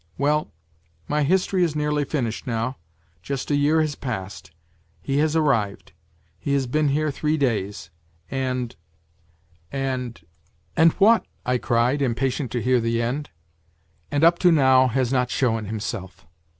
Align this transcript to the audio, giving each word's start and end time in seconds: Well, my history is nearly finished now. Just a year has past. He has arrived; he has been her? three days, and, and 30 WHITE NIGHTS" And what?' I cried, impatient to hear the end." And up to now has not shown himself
Well, 0.17 0.51
my 1.07 1.21
history 1.21 1.63
is 1.63 1.75
nearly 1.75 2.05
finished 2.05 2.47
now. 2.47 2.77
Just 3.21 3.51
a 3.51 3.55
year 3.55 3.81
has 3.81 3.93
past. 3.93 4.49
He 4.99 5.19
has 5.19 5.35
arrived; 5.35 5.93
he 6.39 6.53
has 6.53 6.65
been 6.65 6.89
her? 6.95 7.11
three 7.11 7.37
days, 7.37 7.91
and, 8.31 8.75
and 9.71 10.15
30 10.15 10.25
WHITE 10.25 10.25
NIGHTS" 10.25 10.25
And 10.77 10.91
what?' 10.93 11.25
I 11.53 11.57
cried, 11.59 12.01
impatient 12.01 12.49
to 12.53 12.63
hear 12.63 12.79
the 12.81 12.99
end." 12.99 13.29
And 14.11 14.23
up 14.23 14.39
to 14.39 14.51
now 14.51 14.87
has 14.87 15.13
not 15.13 15.29
shown 15.29 15.65
himself 15.65 16.25